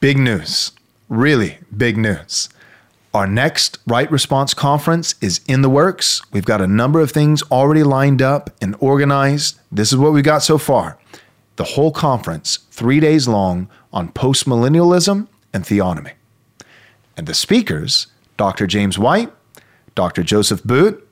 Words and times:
Big 0.00 0.16
news. 0.16 0.72
Really 1.10 1.58
big 1.76 1.98
news. 1.98 2.48
Our 3.12 3.26
next 3.26 3.78
Right 3.86 4.10
Response 4.10 4.54
conference 4.54 5.14
is 5.20 5.42
in 5.46 5.60
the 5.60 5.68
works. 5.68 6.22
We've 6.32 6.46
got 6.46 6.62
a 6.62 6.66
number 6.66 7.00
of 7.00 7.10
things 7.10 7.42
already 7.50 7.82
lined 7.82 8.22
up 8.22 8.48
and 8.62 8.74
organized. 8.80 9.60
This 9.70 9.92
is 9.92 9.98
what 9.98 10.14
we've 10.14 10.24
got 10.24 10.38
so 10.38 10.56
far. 10.56 10.98
The 11.56 11.64
whole 11.64 11.92
conference, 11.92 12.60
three 12.70 12.98
days 12.98 13.28
long, 13.28 13.68
on 13.92 14.08
postmillennialism 14.08 15.28
and 15.52 15.64
theonomy. 15.64 16.12
And 17.14 17.26
the 17.26 17.34
speakers, 17.34 18.06
Dr. 18.38 18.66
James 18.66 18.98
White, 18.98 19.30
Dr. 19.94 20.22
Joseph 20.22 20.64
Boot, 20.64 21.06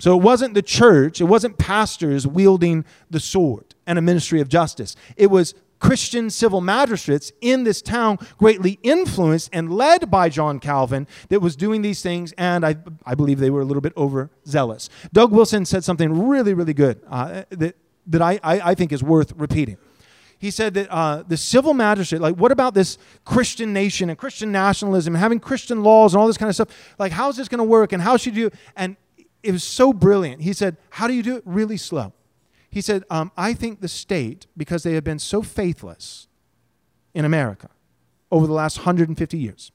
So 0.00 0.16
it 0.16 0.22
wasn't 0.22 0.54
the 0.54 0.62
church, 0.62 1.20
it 1.20 1.24
wasn't 1.24 1.58
pastors 1.58 2.26
wielding 2.26 2.84
the 3.10 3.20
sword 3.20 3.74
and 3.86 3.98
a 3.98 4.02
ministry 4.02 4.40
of 4.40 4.48
justice. 4.48 4.96
It 5.16 5.30
was 5.30 5.54
Christian 5.78 6.28
civil 6.30 6.60
magistrates 6.60 7.32
in 7.40 7.64
this 7.64 7.80
town, 7.80 8.18
greatly 8.38 8.78
influenced 8.82 9.50
and 9.52 9.72
led 9.72 10.10
by 10.10 10.28
John 10.28 10.58
Calvin, 10.58 11.06
that 11.28 11.40
was 11.40 11.56
doing 11.56 11.82
these 11.82 12.02
things, 12.02 12.32
and 12.36 12.66
I, 12.66 12.76
I 13.04 13.14
believe 13.14 13.38
they 13.38 13.50
were 13.50 13.62
a 13.62 13.64
little 13.64 13.80
bit 13.80 13.94
overzealous. 13.96 14.90
Doug 15.12 15.32
Wilson 15.32 15.64
said 15.64 15.84
something 15.84 16.28
really, 16.28 16.54
really 16.54 16.74
good 16.74 17.00
uh, 17.08 17.44
that, 17.50 17.76
that 18.06 18.22
I, 18.22 18.40
I, 18.42 18.70
I 18.70 18.74
think 18.74 18.92
is 18.92 19.02
worth 19.02 19.32
repeating 19.36 19.76
he 20.40 20.50
said 20.50 20.72
that 20.72 20.90
uh, 20.90 21.22
the 21.28 21.36
civil 21.36 21.74
magistrate, 21.74 22.22
like, 22.22 22.34
what 22.34 22.50
about 22.50 22.72
this 22.72 22.96
Christian 23.26 23.74
nation 23.74 24.08
and 24.08 24.18
Christian 24.18 24.50
nationalism 24.50 25.14
and 25.14 25.20
having 25.20 25.38
Christian 25.38 25.82
laws 25.82 26.14
and 26.14 26.20
all 26.20 26.26
this 26.26 26.38
kind 26.38 26.48
of 26.48 26.54
stuff? 26.54 26.94
Like, 26.98 27.12
how's 27.12 27.36
this 27.36 27.46
going 27.46 27.58
to 27.58 27.64
work 27.64 27.92
and 27.92 28.02
how 28.02 28.16
should 28.16 28.34
you? 28.34 28.50
And 28.74 28.96
it 29.42 29.52
was 29.52 29.64
so 29.64 29.92
brilliant. 29.92 30.42
He 30.42 30.52
said, 30.52 30.76
How 30.90 31.06
do 31.06 31.14
you 31.14 31.22
do 31.22 31.36
it? 31.36 31.42
Really 31.44 31.76
slow. 31.76 32.12
He 32.70 32.80
said, 32.80 33.02
um, 33.10 33.32
I 33.36 33.52
think 33.52 33.80
the 33.80 33.88
state, 33.88 34.46
because 34.56 34.84
they 34.84 34.94
have 34.94 35.02
been 35.02 35.18
so 35.18 35.42
faithless 35.42 36.28
in 37.12 37.24
America 37.24 37.68
over 38.30 38.46
the 38.46 38.52
last 38.52 38.78
150 38.78 39.36
years, 39.36 39.72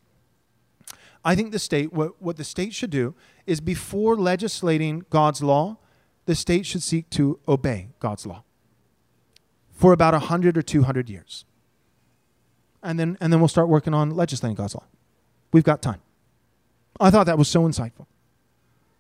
I 1.23 1.35
think 1.35 1.52
the 1.52 1.59
state, 1.59 1.91
what, 1.91 2.22
what 2.22 2.38
the 2.38 2.45
state 2.45 2.73
should 2.73 2.91
do 2.91 3.13
is 3.45 3.59
before 3.59 4.16
legislating 4.16 5.03
God's 5.09 5.44
law, 5.44 5.78
the 6.25 6.35
state 6.35 6.66
should 6.66 6.84
seek 6.84 7.09
to 7.12 7.39
obey 7.47 7.89
God's 8.00 8.25
law 8.25 8.44
for 9.72 9.91
about 9.91 10.13
100 10.13 10.57
or 10.57 10.62
200 10.62 11.09
years. 11.09 11.44
And 12.81 13.00
then, 13.00 13.18
and 13.19 13.34
then 13.34 13.41
we'll 13.41 13.50
start 13.50 13.68
working 13.68 13.94
on 13.94 14.12
legislating 14.12 14.56
God's 14.56 14.75
law. 14.75 14.85
We've 15.51 15.63
got 15.63 15.81
time. 15.81 16.01
I 17.00 17.09
thought 17.09 17.25
that 17.25 17.38
was 17.38 17.50
so 17.50 17.63
insightful. 17.63 18.06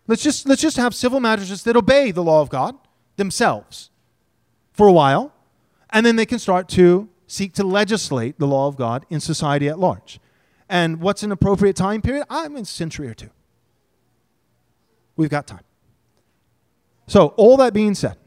Let's 0.07 0.21
just, 0.21 0.47
let's 0.47 0.61
just 0.61 0.77
have 0.77 0.93
civil 0.93 1.19
magistrates 1.19 1.63
that 1.63 1.75
obey 1.75 2.11
the 2.11 2.23
law 2.23 2.41
of 2.41 2.49
God 2.49 2.77
themselves 3.15 3.89
for 4.73 4.87
a 4.87 4.91
while, 4.91 5.33
and 5.89 6.05
then 6.05 6.15
they 6.15 6.25
can 6.25 6.39
start 6.39 6.67
to 6.69 7.09
seek 7.27 7.53
to 7.53 7.63
legislate 7.63 8.37
the 8.37 8.45
law 8.45 8.67
of 8.67 8.75
God 8.75 9.05
in 9.09 9.19
society 9.19 9.67
at 9.67 9.79
large. 9.79 10.19
And 10.69 10.99
what's 10.99 11.23
an 11.23 11.31
appropriate 11.31 11.75
time 11.75 12.01
period? 12.01 12.25
I'm 12.29 12.55
in 12.55 12.63
a 12.63 12.65
century 12.65 13.07
or 13.07 13.13
two. 13.13 13.29
We've 15.15 15.29
got 15.29 15.47
time. 15.47 15.63
So, 17.07 17.27
all 17.37 17.57
that 17.57 17.73
being 17.73 17.95
said, 17.95 18.17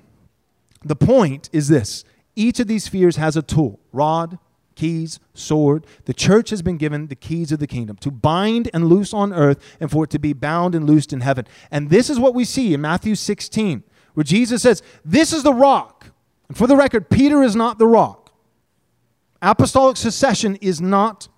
the 0.84 0.96
point 0.96 1.50
is 1.52 1.68
this 1.68 2.04
each 2.36 2.60
of 2.60 2.68
these 2.68 2.84
spheres 2.84 3.16
has 3.16 3.36
a 3.36 3.42
tool 3.42 3.80
rod, 3.92 4.38
keys, 4.78 5.18
sword. 5.34 5.84
The 6.04 6.14
church 6.14 6.50
has 6.50 6.62
been 6.62 6.76
given 6.76 7.08
the 7.08 7.16
keys 7.16 7.50
of 7.50 7.58
the 7.58 7.66
kingdom 7.66 7.96
to 7.96 8.10
bind 8.10 8.70
and 8.72 8.86
loose 8.86 9.12
on 9.12 9.32
earth 9.32 9.58
and 9.80 9.90
for 9.90 10.04
it 10.04 10.10
to 10.10 10.18
be 10.18 10.32
bound 10.32 10.74
and 10.74 10.86
loosed 10.86 11.12
in 11.12 11.20
heaven. 11.20 11.46
And 11.70 11.90
this 11.90 12.08
is 12.08 12.18
what 12.18 12.34
we 12.34 12.44
see 12.44 12.72
in 12.72 12.80
Matthew 12.80 13.16
16 13.16 13.82
where 14.14 14.24
Jesus 14.24 14.62
says, 14.62 14.82
This 15.04 15.32
is 15.32 15.42
the 15.42 15.52
rock. 15.52 16.06
And 16.48 16.56
for 16.56 16.66
the 16.66 16.76
record, 16.76 17.10
Peter 17.10 17.42
is 17.42 17.56
not 17.56 17.78
the 17.78 17.86
rock. 17.86 18.32
Apostolic 19.42 19.96
succession 19.96 20.56
is 20.56 20.80
not, 20.80 21.28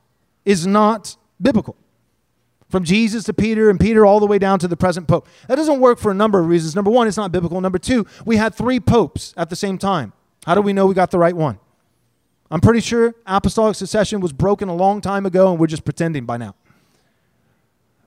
is 0.45 0.67
not 0.67 1.17
biblical. 1.41 1.77
From 2.69 2.85
Jesus 2.85 3.25
to 3.25 3.35
Peter 3.35 3.69
and 3.69 3.81
Peter 3.81 4.07
all 4.07 4.21
the 4.21 4.27
way 4.27 4.39
down 4.39 4.59
to 4.61 4.69
the 4.69 4.77
present 4.77 5.09
pope. 5.09 5.27
That 5.49 5.57
doesn't 5.57 5.81
work 5.81 5.99
for 5.99 6.11
a 6.11 6.15
number 6.15 6.39
of 6.39 6.47
reasons. 6.47 6.77
Number 6.77 6.91
one, 6.91 7.09
it's 7.09 7.17
not 7.17 7.33
biblical. 7.33 7.61
Number 7.61 7.79
two, 7.79 8.07
we 8.25 8.37
had 8.37 8.55
three 8.55 8.79
popes 8.79 9.35
at 9.37 9.51
the 9.51 9.57
same 9.57 9.77
time. 9.77 10.13
How 10.47 10.55
do 10.55 10.61
we 10.61 10.73
know 10.73 10.87
we 10.87 10.95
got 10.95 11.11
the 11.11 11.19
right 11.19 11.35
one? 11.35 11.59
I'm 12.51 12.61
pretty 12.61 12.81
sure 12.81 13.15
apostolic 13.27 13.77
succession 13.77 14.21
was 14.21 14.33
broken 14.33 14.69
a 14.69 14.75
long 14.75 15.01
time 15.01 15.25
ago 15.25 15.51
and 15.51 15.61
we're 15.61 15.69
just 15.69 15.85
pretending 15.85 16.25
by 16.25 16.37
now. 16.37 16.55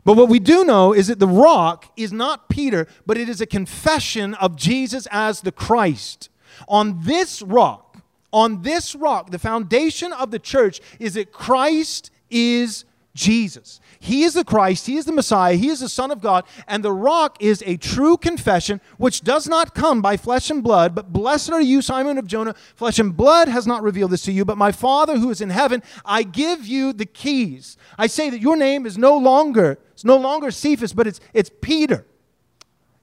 But 0.04 0.18
what 0.18 0.28
we 0.28 0.40
do 0.40 0.66
know 0.66 0.94
is 0.94 1.08
that 1.08 1.20
the 1.20 1.28
rock 1.28 1.92
is 1.96 2.12
not 2.12 2.50
Peter, 2.50 2.88
but 3.06 3.18
it 3.18 3.30
is 3.30 3.40
a 3.40 3.46
confession 3.46 4.34
of 4.36 4.58
Jesus 4.58 5.08
as 5.12 5.42
the 5.42 5.52
Christ. 5.52 6.30
On 6.68 7.02
this 7.04 7.42
rock, 7.42 8.04
on 8.34 8.64
this 8.64 8.96
rock, 8.96 9.32
the 9.32 9.40
foundation 9.40 10.12
of 10.12 10.32
the 10.32 10.40
church 10.40 10.82
is 11.00 11.14
that 11.14 11.32
Christ 11.32 12.12
is 12.30 12.84
Jesus. 13.14 13.80
He 14.00 14.24
is 14.24 14.34
the 14.34 14.44
Christ, 14.44 14.88
He 14.88 14.98
is 14.98 15.06
the 15.06 15.12
Messiah, 15.12 15.54
He 15.56 15.70
is 15.70 15.80
the 15.80 15.90
Son 15.90 16.10
of 16.10 16.20
God, 16.20 16.46
and 16.68 16.84
the 16.84 16.92
rock 16.92 17.38
is 17.40 17.64
a 17.66 17.78
true 17.78 18.18
confession 18.18 18.82
which 18.98 19.22
does 19.22 19.48
not 19.48 19.76
come 19.76 20.02
by 20.02 20.18
flesh 20.18 20.50
and 20.50 20.64
blood, 20.64 20.96
but 20.96 21.14
blessed 21.14 21.52
are 21.52 21.62
you, 21.62 21.82
Simon 21.82 22.18
of 22.18 22.26
Jonah. 22.26 22.56
Flesh 22.76 22.98
and 22.98 23.16
blood 23.16 23.48
has 23.48 23.68
not 23.68 23.84
revealed 23.84 24.12
this 24.12 24.24
to 24.24 24.32
you, 24.32 24.46
but 24.46 24.58
my 24.58 24.72
Father 24.72 25.18
who 25.18 25.30
is 25.30 25.42
in 25.42 25.52
heaven, 25.52 25.84
I 26.04 26.24
give 26.24 26.66
you 26.66 26.92
the 26.92 27.06
keys. 27.06 27.78
I 27.98 28.08
say 28.08 28.30
that 28.32 28.42
your 28.42 28.56
name 28.56 28.86
is 28.86 28.98
no 28.98 29.16
longer, 29.16 29.78
it's 29.92 30.06
no 30.06 30.18
longer 30.18 30.50
Cephas, 30.50 30.94
but 30.94 31.06
it's, 31.06 31.20
it's 31.34 31.52
Peter. 31.62 32.06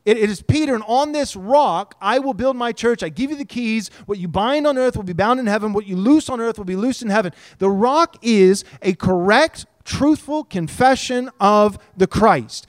It, 0.04 0.16
it 0.16 0.30
is 0.30 0.42
Peter, 0.42 0.74
and 0.74 0.82
on 0.86 1.12
this 1.12 1.36
rock 1.36 1.94
I 2.00 2.18
will 2.18 2.34
build 2.34 2.56
my 2.56 2.72
church. 2.72 3.02
I 3.02 3.10
give 3.10 3.30
you 3.30 3.36
the 3.36 3.44
keys. 3.44 3.90
What 4.06 4.18
you 4.18 4.28
bind 4.28 4.66
on 4.66 4.78
earth 4.78 4.96
will 4.96 5.04
be 5.04 5.12
bound 5.12 5.38
in 5.38 5.46
heaven. 5.46 5.72
What 5.72 5.86
you 5.86 5.94
loose 5.94 6.28
on 6.28 6.40
earth 6.40 6.58
will 6.58 6.64
be 6.64 6.76
loosed 6.76 7.02
in 7.02 7.10
heaven. 7.10 7.32
The 7.58 7.70
rock 7.70 8.16
is 8.22 8.64
a 8.82 8.94
correct 8.94 9.66
truthful 9.90 10.44
confession 10.44 11.28
of 11.40 11.76
the 11.96 12.06
Christ. 12.06 12.68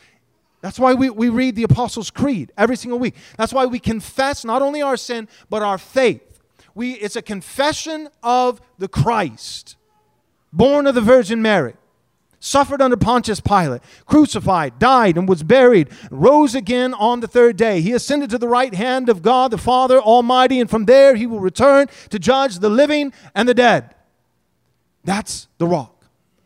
That's 0.62 0.80
why 0.80 0.96
we, 0.96 1.10
we 1.12 1.30
read 1.30 1.56
the 1.56 1.64
Apostles' 1.64 2.10
Creed 2.10 2.52
every 2.58 2.76
single 2.76 2.98
week. 2.98 3.16
That's 3.38 3.54
why 3.54 3.68
we 3.68 3.80
confess 3.80 4.44
not 4.44 4.64
only 4.64 4.82
our 4.82 4.98
sin, 4.98 5.28
but 5.50 5.62
our 5.62 5.78
faith. 5.78 6.40
We, 6.74 6.94
it's 6.94 7.16
a 7.16 7.22
confession 7.22 8.10
of 8.24 8.60
the 8.80 8.88
Christ, 8.88 9.76
born 10.52 10.88
of 10.88 10.96
the 10.96 11.02
Virgin 11.02 11.44
Mary, 11.44 11.76
suffered 12.40 12.82
under 12.82 12.98
Pontius 12.98 13.40
Pilate, 13.40 13.82
crucified, 14.06 14.80
died, 14.80 15.16
and 15.16 15.30
was 15.30 15.44
buried, 15.44 15.90
rose 16.10 16.56
again 16.56 16.94
on 16.96 17.20
the 17.20 17.28
third 17.28 17.56
day. 17.56 17.82
He 17.82 17.92
ascended 17.92 18.32
to 18.32 18.40
the 18.40 18.48
right 18.48 18.74
hand 18.74 19.10
of 19.10 19.22
God 19.22 19.52
the 19.52 19.60
Father 19.60 20.00
Almighty, 20.00 20.60
and 20.60 20.70
from 20.70 20.86
there 20.86 21.14
he 21.16 21.28
will 21.28 21.40
return 21.40 21.88
to 22.10 22.18
judge 22.18 22.60
the 22.60 22.70
living 22.70 23.14
and 23.36 23.48
the 23.48 23.54
dead. 23.54 23.94
That's 25.04 25.48
the 25.60 25.68
rock. 25.68 26.01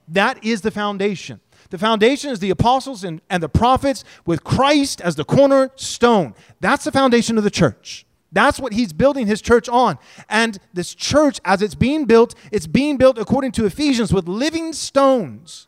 That 0.08 0.44
is 0.44 0.62
the 0.62 0.72
foundation. 0.72 1.40
The 1.72 1.78
foundation 1.78 2.30
is 2.30 2.40
the 2.40 2.52
apostles 2.52 3.04
and, 3.04 3.22
and 3.30 3.42
the 3.42 3.50
prophets 3.50 4.04
with 4.26 4.44
Christ 4.44 5.02
as 5.02 5.16
the 5.16 5.26
cornerstone. 5.26 6.36
That's 6.60 6.84
the 6.84 6.92
foundation 6.92 7.38
of 7.38 7.44
the 7.44 7.50
church. 7.50 8.06
That's 8.32 8.60
what 8.60 8.74
he's 8.74 8.94
building 8.94 9.28
his 9.28 9.42
church 9.42 9.70
on. 9.70 9.98
And 10.30 10.60
this 10.74 10.94
church, 10.94 11.40
as 11.46 11.62
it's 11.62 11.76
being 11.76 12.06
built, 12.06 12.36
it's 12.52 12.68
being 12.68 12.98
built 12.98 13.18
according 13.18 13.54
to 13.54 13.66
Ephesians 13.66 14.14
with 14.14 14.28
living 14.28 14.74
stones. 14.74 15.68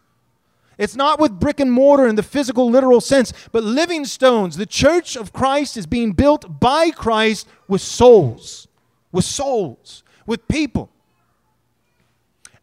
It's 0.78 0.96
not 0.96 1.20
with 1.20 1.40
brick 1.40 1.60
and 1.60 1.72
mortar 1.72 2.06
in 2.06 2.16
the 2.16 2.24
physical, 2.24 2.70
literal 2.70 3.02
sense, 3.02 3.34
but 3.52 3.64
living 3.64 4.06
stones. 4.06 4.58
The 4.58 4.66
church 4.68 5.16
of 5.16 5.34
Christ 5.34 5.78
is 5.78 5.88
being 5.88 6.12
built 6.12 6.60
by 6.60 6.92
Christ 6.92 7.48
with 7.68 7.82
souls. 7.82 8.68
with 9.12 9.26
souls, 9.26 10.04
with 10.26 10.48
people. 10.48 10.92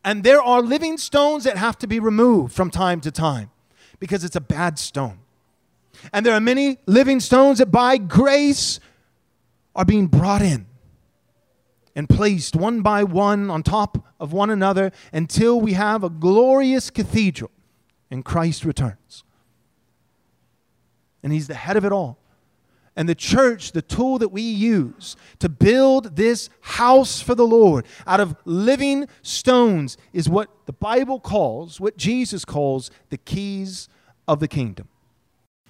And 0.04 0.22
there 0.22 0.42
are 0.42 0.60
living 0.60 0.98
stones 0.98 1.44
that 1.44 1.56
have 1.56 1.78
to 1.78 1.86
be 1.86 1.98
removed 1.98 2.54
from 2.54 2.70
time 2.70 3.00
to 3.00 3.10
time 3.10 3.50
because 3.98 4.22
it's 4.22 4.36
a 4.36 4.40
bad 4.40 4.78
stone. 4.78 5.20
And 6.12 6.26
there 6.26 6.34
are 6.34 6.40
many 6.40 6.78
living 6.86 7.20
stones 7.20 7.58
that 7.58 7.70
by 7.70 7.96
grace 7.96 8.80
are 9.74 9.84
being 9.84 10.06
brought 10.06 10.42
in 10.42 10.66
and 11.96 12.08
placed 12.08 12.54
one 12.54 12.82
by 12.82 13.02
one 13.04 13.50
on 13.50 13.62
top 13.62 14.06
of 14.20 14.32
one 14.32 14.50
another 14.50 14.92
until 15.12 15.60
we 15.60 15.72
have 15.72 16.04
a 16.04 16.10
glorious 16.10 16.90
cathedral 16.90 17.50
and 18.10 18.24
Christ 18.24 18.64
returns. 18.64 19.24
And 21.22 21.32
He's 21.32 21.46
the 21.46 21.54
head 21.54 21.76
of 21.76 21.84
it 21.84 21.92
all. 21.92 22.18
And 22.96 23.08
the 23.08 23.14
church, 23.14 23.72
the 23.72 23.82
tool 23.82 24.18
that 24.18 24.28
we 24.28 24.42
use 24.42 25.16
to 25.40 25.48
build 25.48 26.16
this 26.16 26.48
house 26.60 27.20
for 27.20 27.34
the 27.34 27.46
Lord 27.46 27.86
out 28.06 28.20
of 28.20 28.36
living 28.44 29.08
stones, 29.22 29.96
is 30.12 30.28
what 30.28 30.48
the 30.66 30.72
Bible 30.72 31.18
calls, 31.18 31.80
what 31.80 31.96
Jesus 31.96 32.44
calls, 32.44 32.90
the 33.10 33.18
keys 33.18 33.88
of 34.28 34.38
the 34.38 34.48
kingdom. 34.48 34.88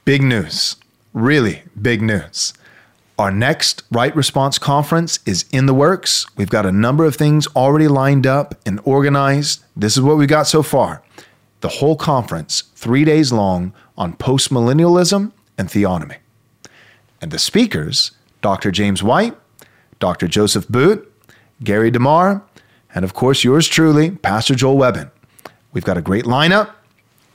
Big 0.04 0.22
news. 0.22 0.76
Really 1.14 1.62
big 1.80 2.02
news. 2.02 2.52
Our 3.18 3.30
next 3.30 3.84
Right 3.92 4.14
Response 4.14 4.58
Conference 4.58 5.20
is 5.24 5.44
in 5.52 5.66
the 5.66 5.72
works. 5.74 6.26
We've 6.36 6.50
got 6.50 6.66
a 6.66 6.72
number 6.72 7.04
of 7.04 7.14
things 7.14 7.46
already 7.54 7.86
lined 7.86 8.26
up 8.26 8.56
and 8.66 8.80
organized. 8.84 9.64
This 9.76 9.96
is 9.96 10.02
what 10.02 10.16
we've 10.16 10.28
got 10.28 10.48
so 10.48 10.64
far. 10.64 11.02
The 11.60 11.68
whole 11.68 11.96
conference, 11.96 12.64
three 12.74 13.04
days 13.04 13.32
long, 13.32 13.72
on 13.96 14.14
postmillennialism 14.14 15.32
and 15.56 15.68
theonomy. 15.68 16.16
And 17.24 17.32
the 17.32 17.38
speakers, 17.38 18.10
Dr. 18.42 18.70
James 18.70 19.02
White, 19.02 19.34
Dr. 19.98 20.28
Joseph 20.28 20.68
Boot, 20.68 21.10
Gary 21.62 21.90
DeMar, 21.90 22.42
and 22.94 23.02
of 23.02 23.14
course 23.14 23.42
yours 23.42 23.66
truly, 23.66 24.10
Pastor 24.10 24.54
Joel 24.54 24.76
Webbon. 24.76 25.10
We've 25.72 25.86
got 25.86 25.96
a 25.96 26.02
great 26.02 26.26
lineup. 26.26 26.72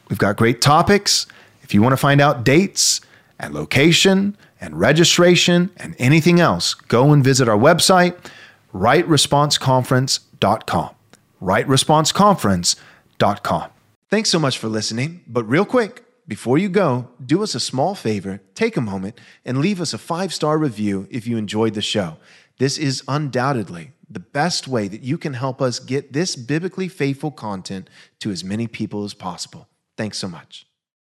We've 0.08 0.20
got 0.20 0.38
great 0.38 0.62
topics. 0.62 1.26
If 1.64 1.74
you 1.74 1.82
want 1.82 1.94
to 1.94 1.98
find 1.98 2.22
out 2.22 2.44
dates 2.44 3.02
and 3.40 3.56
location 3.56 4.38
and 4.62 4.80
registration 4.80 5.72
and 5.78 5.96
anything 5.98 6.40
else, 6.40 6.76
go 6.76 7.12
and 7.12 7.24
visit 7.24 7.50
our 7.50 7.58
website, 7.58 8.16
rightresponseconference.com. 8.76 10.90
Rightresponseconference.com. 11.42 13.70
Thanks 14.12 14.30
so 14.30 14.38
much 14.38 14.60
for 14.60 14.68
listening. 14.68 15.24
But 15.28 15.46
real 15.46 15.66
quick, 15.66 16.04
before 16.30 16.60
you 16.60 16.70
go, 16.70 17.10
do 17.26 17.42
us 17.42 17.56
a 17.56 17.60
small 17.60 17.96
favor, 17.96 18.40
take 18.54 18.78
a 18.78 18.82
moment, 18.82 19.20
and 19.44 19.58
leave 19.58 19.82
us 19.82 19.94
a 19.94 19.98
five 19.98 20.32
star 20.32 20.60
review 20.60 21.08
if 21.10 21.26
you 21.26 21.38
enjoyed 21.38 21.74
the 21.74 21.82
show. 21.82 22.18
This 22.60 22.78
is 22.78 23.04
undoubtedly 23.08 23.94
the 24.10 24.20
best 24.20 24.68
way 24.68 24.88
that 24.88 25.02
you 25.02 25.18
can 25.18 25.34
help 25.34 25.60
us 25.60 25.80
get 25.80 26.14
this 26.14 26.36
biblically 26.36 26.88
faithful 26.88 27.32
content 27.32 27.90
to 28.20 28.30
as 28.30 28.44
many 28.44 28.68
people 28.68 29.04
as 29.04 29.16
possible. 29.16 29.68
Thanks 29.98 30.20
so 30.20 30.28
much. 30.28 30.69